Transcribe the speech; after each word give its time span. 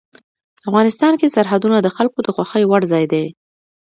افغانستان 0.69 1.13
کې 1.19 1.33
سرحدونه 1.35 1.77
د 1.81 1.87
خلکو 1.95 2.19
د 2.23 2.27
خوښې 2.35 2.63
وړ 2.67 2.81
ځای 2.91 3.05
دی. 3.13 3.25